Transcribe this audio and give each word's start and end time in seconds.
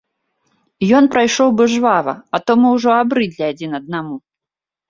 Ён 0.99 1.09
прайшоў 1.15 1.53
бы 1.59 1.67
жвава, 1.75 2.13
а 2.37 2.39
то 2.47 2.51
мы 2.63 2.67
ўжо 2.79 2.89
абрыдлі 3.03 3.43
адзін 3.53 3.71
аднаму. 3.81 4.15